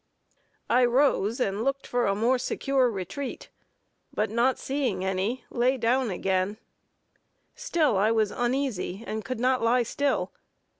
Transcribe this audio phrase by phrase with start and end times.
[0.67, 3.51] I rose and looked for a more secure retreat,
[4.11, 6.57] but not seeing any, lay down again
[7.53, 10.31] still I was uneasy, and could not lie still.